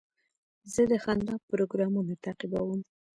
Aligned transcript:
زه 0.73 0.81
د 0.91 0.93
خندا 1.03 1.35
پروګرامونه 1.49 2.13
تعقیبوم. 2.23 2.79